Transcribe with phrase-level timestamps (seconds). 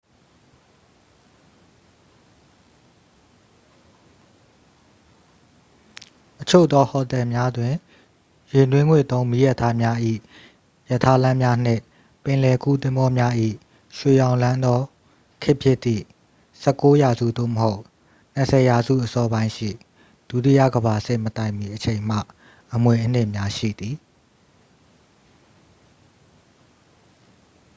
[6.41, 7.73] အချို့သောဟိုတယ်များတွင်
[8.53, 9.97] ရေနွေးငွေ့သုံ းမီးရထားများ၏
[10.91, 11.81] ရထားလမ်းများနှင့်
[12.23, 13.33] ပင်လယ်ကူးသင်္ဘောများ၏
[13.97, 14.79] ရွှေရောင်လွှမ်းသော
[15.41, 16.03] ခေတ်ဖြစ်သည့်
[16.63, 17.81] 19th ရာစု သို့မဟုတ်
[18.37, 19.69] 20th ရာစုအစောပိုင်းရှိ
[20.29, 22.17] ဒုတိယကမ္ဘာစစ်မတိုင်မီအချိန်မှ
[22.73, 23.95] အမွေအနှစ်များရှိသည်